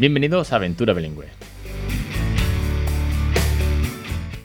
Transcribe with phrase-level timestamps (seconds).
[0.00, 1.26] Bienvenidos a Aventura Bilingüe.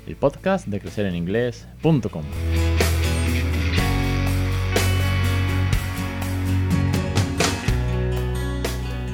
[0.05, 2.23] El podcast de crecereninglés.com.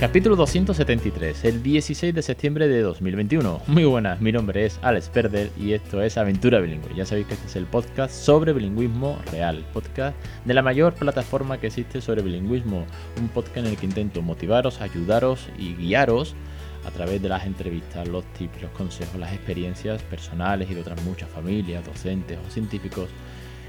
[0.02, 3.62] Capítulo 273, el 16 de septiembre de 2021.
[3.68, 6.96] Muy buenas, mi nombre es Alex Perder y esto es Aventura Bilingüe.
[6.96, 11.60] Ya sabéis que este es el podcast sobre bilingüismo real, podcast de la mayor plataforma
[11.60, 12.88] que existe sobre bilingüismo,
[13.20, 16.34] un podcast en el que intento motivaros, ayudaros y guiaros
[16.84, 21.00] a través de las entrevistas, los tips, los consejos, las experiencias personales y de otras
[21.04, 23.08] muchas familias, docentes o científicos,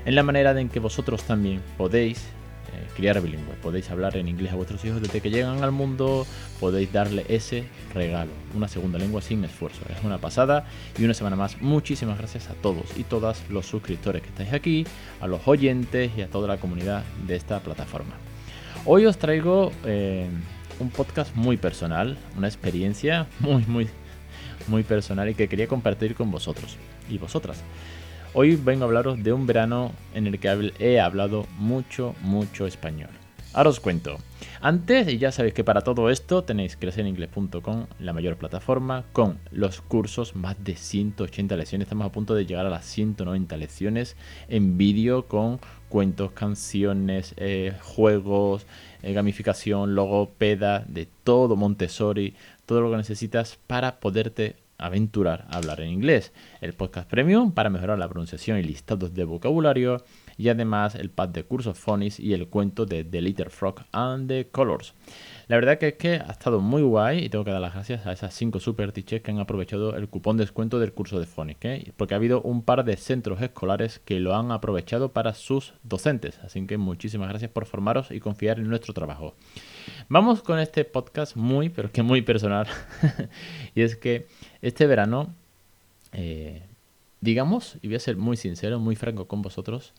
[0.06, 2.24] en la manera en que vosotros también podéis
[2.72, 3.54] eh, criar bilingüe.
[3.62, 6.26] Podéis hablar en inglés a vuestros hijos desde que llegan al mundo,
[6.60, 9.80] podéis darle ese regalo, una segunda lengua sin esfuerzo.
[9.90, 10.66] Es una pasada
[10.98, 11.60] y una semana más.
[11.60, 14.86] Muchísimas gracias a todos y todas los suscriptores que estáis aquí,
[15.20, 18.14] a los oyentes y a toda la comunidad de esta plataforma.
[18.84, 20.28] Hoy os traigo eh,
[20.80, 23.88] un podcast muy personal, una experiencia muy, muy,
[24.68, 26.76] muy personal y que quería compartir con vosotros
[27.08, 27.62] y vosotras.
[28.34, 33.10] Hoy vengo a hablaros de un verano en el que he hablado mucho, mucho español.
[33.52, 34.16] Ahora os cuento.
[34.62, 39.82] Antes, y ya sabéis que para todo esto tenéis crecereningles.com, la mayor plataforma, con los
[39.82, 41.84] cursos, más de 180 lecciones.
[41.84, 44.16] Estamos a punto de llegar a las 190 lecciones
[44.48, 48.66] en vídeo con cuentos, canciones, eh, juegos,
[49.02, 55.80] eh, gamificación, logopeda, de todo Montessori, todo lo que necesitas para poderte aventurar a hablar
[55.80, 60.04] en inglés, el podcast premium para mejorar la pronunciación y listados de vocabulario,
[60.36, 64.28] y además el pad de cursos Phonics y el cuento de The Little Frog and
[64.28, 64.94] the Colors.
[65.52, 68.06] La verdad que es que ha estado muy guay y tengo que dar las gracias
[68.06, 71.26] a esas 5 super teachers que han aprovechado el cupón de descuento del curso de
[71.26, 71.92] Phonics, ¿eh?
[71.98, 76.38] porque ha habido un par de centros escolares que lo han aprovechado para sus docentes.
[76.42, 79.34] Así que muchísimas gracias por formaros y confiar en nuestro trabajo.
[80.08, 82.66] Vamos con este podcast muy, pero que muy personal.
[83.74, 84.28] y es que
[84.62, 85.34] este verano,
[86.12, 86.62] eh,
[87.20, 89.92] digamos, y voy a ser muy sincero, muy franco con vosotros,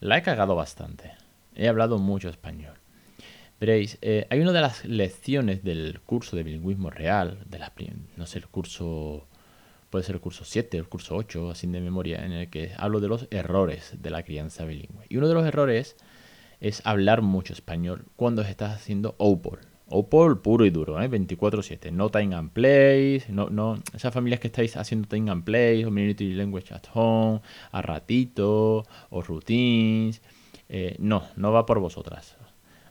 [0.00, 1.12] la he cagado bastante.
[1.54, 2.78] He hablado mucho español.
[3.64, 7.72] Veréis, eh, hay una de las lecciones del curso de bilingüismo real, de la,
[8.14, 9.26] no sé, el curso,
[9.88, 13.00] puede ser el curso 7, el curso 8, así de memoria, en el que hablo
[13.00, 15.06] de los errores de la crianza bilingüe.
[15.08, 15.96] Y uno de los errores
[16.60, 19.60] es hablar mucho español cuando estás haciendo OPOL.
[19.88, 21.08] OPOL puro y duro, ¿eh?
[21.08, 21.90] 24-7.
[21.90, 22.50] No time and
[23.30, 27.40] no, no, esas familias que estáis haciendo time and place, o community language at home,
[27.72, 30.20] a ratito, o routines.
[30.68, 32.36] Eh, no, no va por vosotras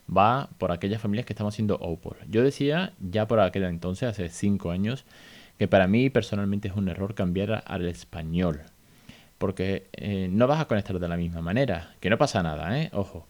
[0.10, 2.18] va por aquellas familias que estamos haciendo OPOL.
[2.30, 5.06] Yo decía ya por aquel entonces, hace cinco años,
[5.58, 8.62] que para mí personalmente es un error cambiar al español.
[9.38, 11.96] Porque eh, no vas a conectar de la misma manera.
[12.00, 12.90] Que no pasa nada, ¿eh?
[12.94, 13.28] Ojo.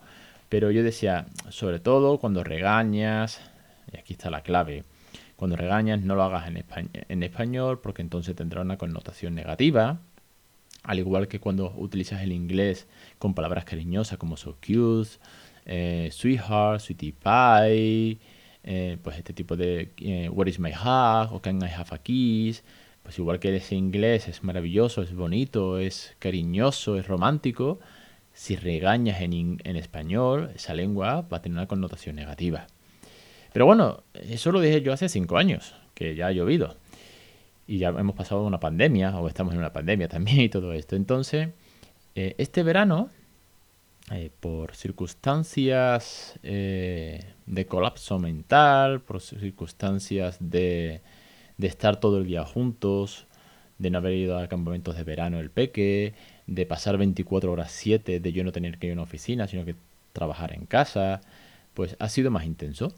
[0.50, 3.42] Pero yo decía, sobre todo cuando regañas,
[3.92, 4.84] y aquí está la clave,
[5.36, 6.64] cuando regañas no lo hagas en,
[7.10, 10.00] en español porque entonces tendrá una connotación negativa.
[10.84, 15.18] Al igual que cuando utilizas el inglés con palabras cariñosas como so cute,
[15.66, 18.20] eh, sweetheart, sweetie pie,
[18.64, 21.98] eh, pues este tipo de eh, What is my hug o Can I have a
[21.98, 22.64] kiss.
[23.04, 27.82] Pues igual que ese inglés es maravilloso, es bonito, es cariñoso, es romántico,
[28.32, 32.66] si regañas en, en español, esa lengua va a tener una connotación negativa.
[33.52, 36.78] Pero bueno, eso lo dije yo hace cinco años, que ya ha llovido.
[37.68, 40.96] Y ya hemos pasado una pandemia, o estamos en una pandemia también y todo esto.
[40.96, 41.50] Entonces,
[42.16, 43.10] este verano
[44.12, 51.02] eh, por circunstancias eh, de colapso mental, por circunstancias de,
[51.58, 53.28] de, estar todo el día juntos,
[53.78, 56.14] de no haber ido a campamentos de verano el peque,
[56.48, 59.64] de pasar 24 horas 7, de yo no tener que ir a una oficina, sino
[59.64, 59.76] que
[60.12, 61.22] trabajar en casa,
[61.74, 62.94] pues ha sido más intenso.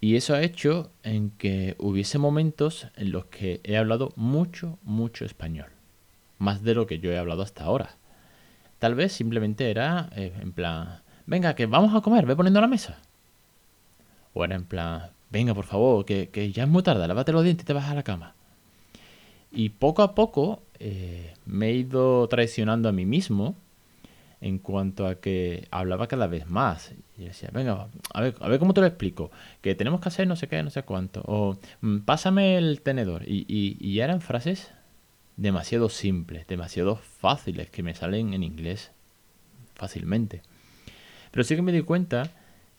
[0.00, 5.24] Y eso ha hecho en que hubiese momentos en los que he hablado mucho, mucho
[5.24, 5.68] español.
[6.38, 7.96] Más de lo que yo he hablado hasta ahora.
[8.84, 12.66] Tal vez simplemente era eh, en plan, venga, que vamos a comer, ve poniendo la
[12.66, 12.98] mesa.
[14.34, 17.64] O era en plan, venga, por favor, que, ya es muy tarde, lávate los dientes
[17.64, 18.34] y te vas a la cama.
[19.50, 23.56] Y poco a poco eh, me he ido traicionando a mí mismo
[24.42, 26.92] en cuanto a que hablaba cada vez más.
[27.16, 29.30] Y decía, venga, a ver, a ver cómo te lo explico.
[29.62, 31.22] Que tenemos que hacer no sé qué, no sé cuánto.
[31.24, 33.22] O mm, pásame el tenedor.
[33.26, 34.74] Y, y, y eran frases
[35.36, 38.92] demasiado simples, demasiado fáciles que me salen en inglés
[39.74, 40.42] fácilmente.
[41.30, 42.30] Pero sí que me di cuenta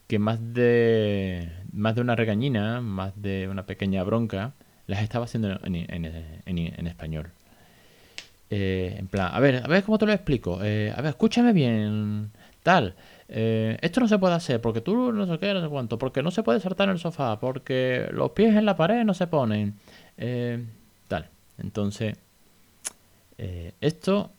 [0.06, 4.54] que más de, más de una regañina, más de una pequeña bronca,
[4.86, 7.30] las estaba haciendo en, español.
[8.48, 10.60] Eh, en plan, a ver, a ver cómo te lo explico.
[10.62, 12.30] Eh, a ver, escúchame bien,
[12.62, 12.94] tal.
[13.28, 16.22] eh, esto no se puede hacer porque tú no sé qué, no sé cuánto, porque
[16.22, 19.26] no se puede saltar en el sofá, porque los pies en la pared no se
[19.26, 19.74] ponen.
[21.08, 21.28] Tal.
[21.58, 22.16] Entonces,
[23.38, 24.32] eh, esto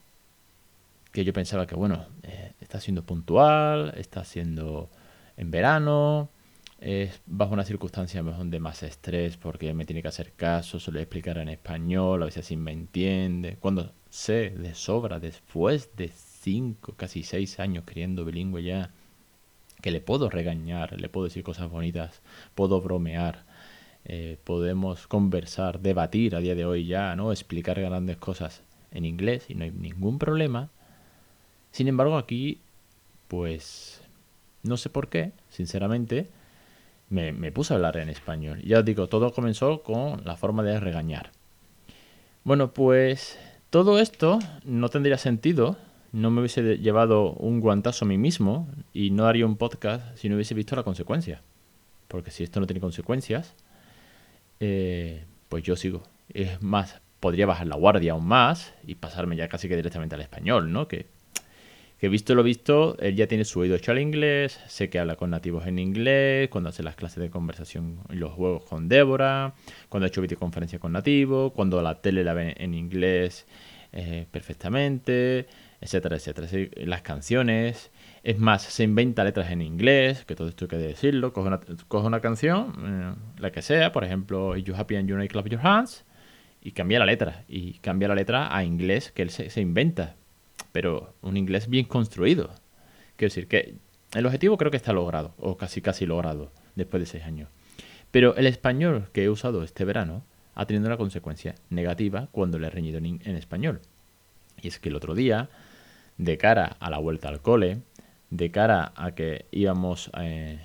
[1.11, 2.05] que yo pensaba que, bueno,
[2.59, 4.89] está siendo puntual, está siendo
[5.37, 6.29] en verano,
[6.79, 10.91] es bajo una circunstancia mejor de más estrés porque me tiene que hacer caso, se
[10.91, 13.57] lo explicar en español, a veces así me entiende.
[13.59, 18.91] Cuando sé de sobra, después de cinco, casi seis años criando bilingüe ya,
[19.81, 22.21] que le puedo regañar, le puedo decir cosas bonitas,
[22.55, 23.45] puedo bromear,
[24.05, 27.31] eh, podemos conversar, debatir a día de hoy ya, ¿no?
[27.31, 30.69] Explicar grandes cosas en inglés y no hay ningún problema.
[31.71, 32.59] Sin embargo, aquí,
[33.27, 34.01] pues,
[34.63, 36.27] no sé por qué, sinceramente,
[37.09, 38.61] me, puse a hablar en español.
[38.63, 41.31] Ya os digo, todo comenzó con la forma de regañar.
[42.43, 43.37] Bueno, pues
[43.69, 45.77] todo esto no tendría sentido,
[46.11, 50.29] no me hubiese llevado un guantazo a mí mismo y no haría un podcast si
[50.29, 51.41] no hubiese visto la consecuencia.
[52.07, 53.53] Porque si esto no tiene consecuencias,
[54.59, 56.03] eh, pues yo sigo.
[56.33, 60.21] Es más, podría bajar la guardia aún más y pasarme ya casi que directamente al
[60.21, 60.87] español, ¿no?
[60.87, 61.07] Que
[61.99, 65.15] que visto lo visto, él ya tiene su oído hecho al inglés, sé que habla
[65.15, 69.55] con nativos en inglés, cuando hace las clases de conversación y los juegos con Débora,
[69.89, 73.47] cuando ha hecho videoconferencia con nativos, cuando la tele la ve en inglés
[73.93, 75.47] eh, perfectamente,
[75.81, 76.47] etcétera, etcétera.
[76.85, 77.89] Las canciones,
[78.23, 82.19] es más, se inventa letras en inglés, que todo esto hay que decirlo, coge una,
[82.19, 86.05] canción, eh, la que sea, por ejemplo, You Happy and You Know Clap Your Hands,
[86.67, 90.15] y cambia la letra, y cambia la letra a inglés que él se inventa
[90.77, 92.51] pero un inglés bien construido.
[93.15, 93.75] Quiero decir que
[94.13, 97.49] el objetivo creo que está logrado, o casi casi logrado, después de seis años.
[98.11, 100.23] Pero el español que he usado este verano
[100.53, 103.81] ha tenido una consecuencia negativa cuando le he reñido en, español.
[104.61, 105.49] Y es que el otro día,
[106.17, 107.79] de cara a la vuelta al cole,
[108.29, 110.59] de cara a que íbamos eh,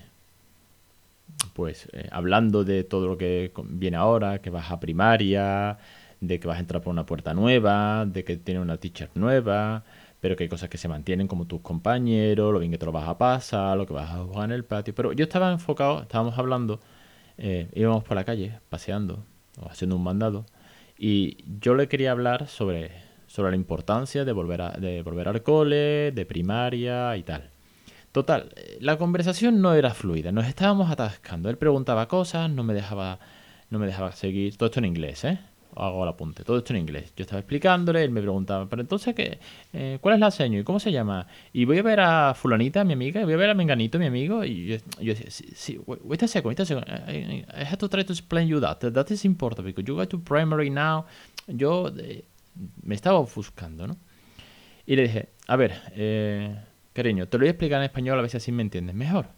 [1.53, 5.79] pues eh, hablando de todo lo que viene ahora, que vas a primaria,
[6.21, 9.85] de que vas a entrar por una puerta nueva, de que tiene una teacher nueva,
[10.21, 12.93] pero que hay cosas que se mantienen como tus compañeros, lo bien que te lo
[12.93, 14.95] vas a pasar, lo que vas a jugar en el patio.
[14.95, 16.81] Pero yo estaba enfocado, estábamos hablando,
[17.39, 19.25] eh, íbamos por la calle, paseando,
[19.61, 20.47] o haciendo un mandado,
[20.97, 22.93] y yo le quería hablar sobre,
[23.27, 27.52] sobre la importancia de volver, a, de volver al cole, de primaria y tal.
[28.13, 31.49] Total, la conversación no era fluida, nos estábamos atascando.
[31.49, 33.19] Él preguntaba cosas, no me dejaba,
[33.71, 34.57] no me dejaba seguir.
[34.57, 35.39] Todo esto en inglés, ¿eh?
[35.75, 37.13] hago el apunte, todo esto en inglés.
[37.17, 39.39] Yo estaba explicándole, él me preguntaba, pero entonces, ¿qué,
[39.73, 41.27] eh, ¿cuál es la seña y cómo se llama?
[41.53, 44.07] Y voy a ver a fulanita, mi amiga, y voy a ver a Menganito, mi
[44.07, 47.89] amigo, y yo, decía, sí, sí, wait a second, wait a second, I, have to
[47.89, 51.07] try to explain you that, that is important, because you go to primary now.
[51.47, 52.25] Yo eh,
[52.83, 53.97] me estaba ofuscando, ¿no?
[54.87, 56.57] Y le dije, a ver, eh,
[56.93, 59.29] cariño, te lo voy a explicar en español a ver si así me entiendes mejor.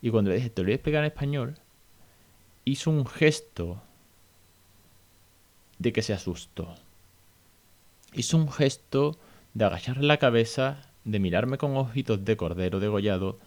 [0.00, 1.54] Y cuando le dije, te lo voy a explicar en español,
[2.64, 3.82] hizo un gesto
[5.78, 6.74] de que se asustó.
[8.12, 9.18] Hizo un gesto
[9.54, 13.38] de agachar la cabeza, de mirarme con ojitos de cordero degollado,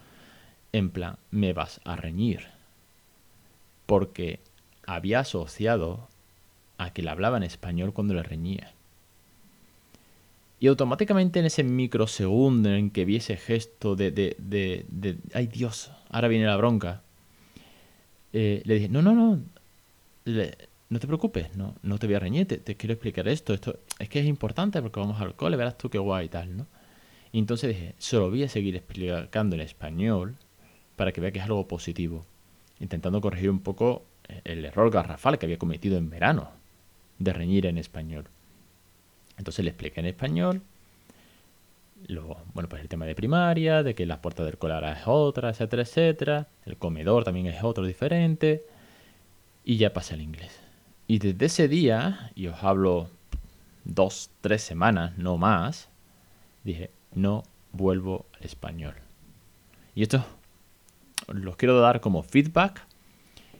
[0.71, 2.47] en plan, me vas a reñir.
[3.85, 4.39] Porque
[4.85, 6.09] había asociado
[6.77, 8.74] a que le hablaba en español cuando le reñía.
[10.59, 15.91] Y automáticamente en ese microsegundo en que vi ese gesto de, de, de, ay Dios,
[16.09, 17.03] ahora viene la bronca,
[18.31, 19.41] eh, le dije, no, no, no,
[20.89, 24.09] no te preocupes, no, no te voy a reñir, te, quiero explicar esto, esto es
[24.09, 26.67] que es importante porque vamos al cole, verás tú qué guay y tal, ¿no?
[27.31, 30.35] Y entonces dije, solo voy a seguir explicando en español
[30.95, 32.25] para que vea que es algo positivo,
[32.79, 36.51] intentando corregir un poco eh, el error garrafal que había cometido en verano
[37.19, 38.25] de reñir en español.
[39.37, 40.61] Entonces le expliqué en español,
[42.07, 45.03] lo, bueno, pues el tema de primaria, de que la puerta del cole ahora es
[45.05, 48.63] otra, etcétera, etcétera, el comedor también es otro diferente,
[49.63, 50.59] y ya pasé al inglés.
[51.07, 53.09] Y desde ese día, y os hablo
[53.83, 55.89] dos, tres semanas, no más,
[56.63, 58.95] dije, no vuelvo al español.
[59.95, 60.23] Y esto
[61.27, 62.85] los quiero dar como feedback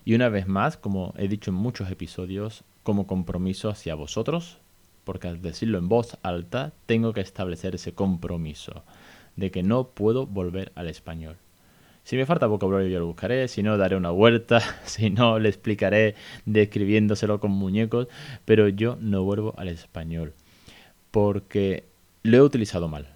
[0.04, 4.60] y una vez más, como he dicho en muchos episodios, como compromiso hacia vosotros,
[5.06, 8.84] porque al decirlo en voz alta, tengo que establecer ese compromiso
[9.38, 11.38] de que no puedo volver al español.
[12.04, 15.50] Si me falta vocabulario yo lo buscaré, si no daré una vuelta, si no le
[15.50, 18.08] explicaré describiéndoselo con muñecos,
[18.44, 20.34] pero yo no vuelvo al español
[21.16, 21.86] porque
[22.24, 23.08] lo he utilizado mal.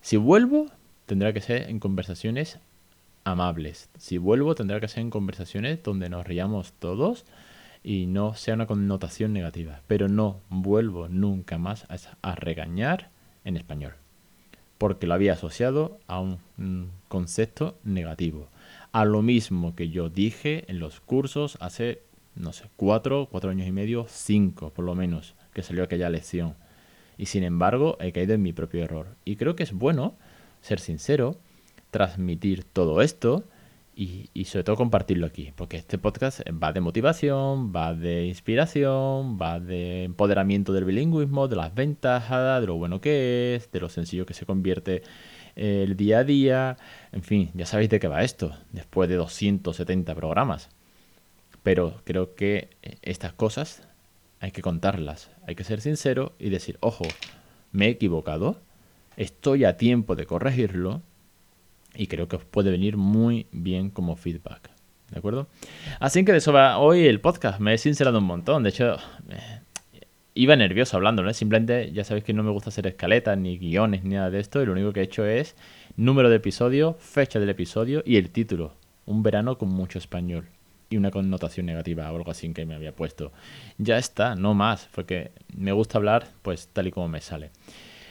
[0.00, 0.66] Si vuelvo,
[1.06, 2.58] tendrá que ser en conversaciones
[3.22, 3.88] amables.
[3.98, 7.24] Si vuelvo, tendrá que ser en conversaciones donde nos riamos todos
[7.84, 9.82] y no sea una connotación negativa.
[9.86, 11.86] Pero no vuelvo nunca más
[12.22, 13.10] a, regañar
[13.44, 13.92] en español.
[14.78, 18.48] porque lo había asociado a un, concepto negativo.
[18.90, 22.02] A lo mismo que yo dije en los cursos hace,
[22.34, 26.54] no sé, cuatro, cuatro años y medio, cinco por lo menos, que salió aquella lección.
[27.16, 29.06] Y sin embargo, he caído en mi propio error.
[29.24, 30.16] Y creo que es bueno
[30.60, 31.36] ser sincero,
[31.90, 33.44] transmitir todo esto
[33.96, 39.60] y, sobre todo compartirlo aquí, porque este podcast va de motivación, va de inspiración, va
[39.60, 44.26] de empoderamiento del bilingüismo, de las ventajas, de lo bueno que es, de lo sencillo
[44.26, 45.02] que se convierte
[45.56, 46.76] el día a día,
[47.12, 50.68] en fin, ya sabéis de qué va esto, después de 270 programas.
[51.62, 52.70] Pero creo que
[53.02, 53.86] estas cosas
[54.40, 57.04] hay que contarlas, hay que ser sincero y decir, ojo,
[57.72, 58.60] me he equivocado,
[59.16, 61.02] estoy a tiempo de corregirlo
[61.96, 64.70] y creo que os puede venir muy bien como feedback.
[65.10, 65.46] ¿De acuerdo?
[66.00, 67.60] Así que de eso va hoy el podcast.
[67.60, 68.62] Me he sincerado un montón.
[68.62, 68.96] De hecho,
[69.30, 69.60] eh,
[70.34, 71.32] iba nervioso hablando, ¿no?
[71.32, 74.62] Simplemente, ya sabéis que no me gusta hacer escaletas, ni guiones, ni nada de esto.
[74.62, 75.56] Y lo único que he hecho es
[75.96, 78.74] número de episodio, fecha del episodio y el título.
[79.06, 80.48] Un verano con mucho español.
[80.90, 83.32] Y una connotación negativa o algo así que me había puesto.
[83.78, 84.88] Ya está, no más.
[84.94, 87.50] Porque me gusta hablar, pues tal y como me sale.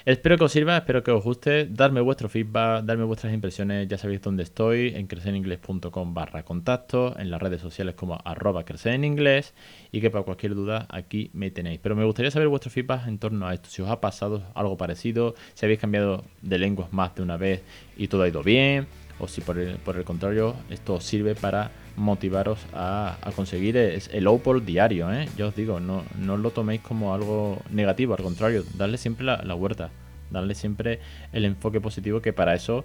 [0.06, 1.66] Espero que os sirva, espero que os guste.
[1.66, 3.88] Darme vuestro feedback, darme vuestras impresiones.
[3.88, 10.02] Ya sabéis dónde estoy, en crecereningles.com barra contacto, en las redes sociales como arroba y
[10.02, 11.80] que para cualquier duda aquí me tenéis.
[11.82, 13.70] Pero me gustaría saber vuestro feedback en torno a esto.
[13.70, 17.62] Si os ha pasado algo parecido, si habéis cambiado de lenguas más de una vez
[17.96, 18.88] y todo ha ido bien,
[19.20, 24.66] o si por el, por el contrario esto sirve para motivaros a, conseguir el OPOL
[24.66, 25.12] diario.
[25.12, 25.28] ¿eh?
[25.38, 29.42] Yo os digo, no, no lo toméis como algo negativo, al contrario, darle siempre la,
[29.44, 29.92] la huerta,
[30.32, 31.00] darle siempre
[31.32, 32.84] el enfoque positivo que para eso,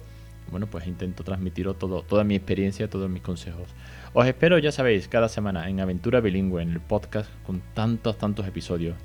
[0.51, 3.69] bueno, pues intento transmitiros todo, toda mi experiencia, todos mis consejos.
[4.13, 8.47] Os espero, ya sabéis, cada semana en Aventura Bilingüe, en el podcast, con tantos, tantos
[8.47, 8.95] episodios,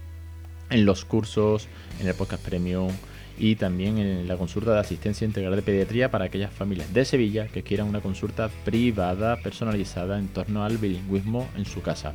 [0.71, 1.69] en los cursos,
[2.00, 2.90] en el podcast Premium
[3.38, 7.49] y también en la consulta de asistencia integral de pediatría para aquellas familias de Sevilla
[7.49, 12.12] que quieran una consulta privada personalizada en torno al bilingüismo en su casa.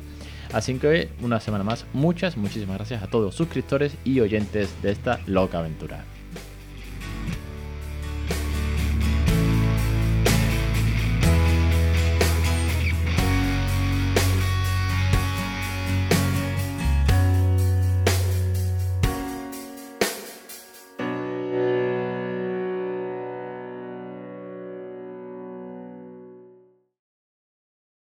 [0.52, 5.20] Así que una semana más, muchas, muchísimas gracias a todos suscriptores y oyentes de esta
[5.26, 6.04] loca aventura.